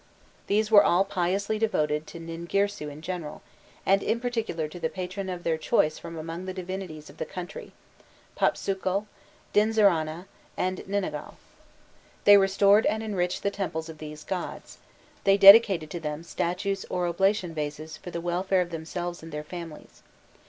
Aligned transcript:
These 0.47 0.71
were 0.71 0.83
all 0.83 1.05
piously 1.05 1.59
devoted 1.59 2.07
to 2.07 2.19
Ningirsu 2.19 2.89
in 2.89 3.03
general, 3.03 3.43
and 3.85 4.01
in 4.01 4.19
particular 4.19 4.67
to 4.67 4.79
the 4.79 4.89
patron 4.89 5.29
of 5.29 5.43
their 5.43 5.59
choice 5.59 5.99
from 5.99 6.17
among 6.17 6.45
the 6.45 6.55
divinities 6.55 7.07
of 7.07 7.17
the 7.17 7.23
country 7.23 7.71
Papsukal, 8.35 9.05
Dunziranna, 9.53 10.25
and 10.57 10.79
Ninagal. 10.89 11.35
They 12.23 12.35
restored 12.37 12.87
and 12.87 13.03
enriched 13.03 13.43
the 13.43 13.51
temples 13.51 13.89
of 13.89 13.99
these 13.99 14.23
gods: 14.23 14.79
they 15.23 15.37
dedicated 15.37 15.91
to 15.91 15.99
them 15.99 16.23
statues 16.23 16.83
or 16.89 17.05
oblation 17.05 17.53
vases 17.53 17.97
for 17.97 18.09
the 18.09 18.19
welfare 18.21 18.61
of 18.61 18.71
themselves 18.71 19.21
and 19.21 19.31
their 19.31 19.43
families. 19.43 20.01